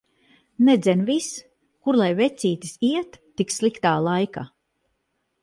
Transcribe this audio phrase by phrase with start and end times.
[0.69, 1.27] Nedzen vis!
[1.83, 4.49] Kur lai vecītis iet tik sliktā laika.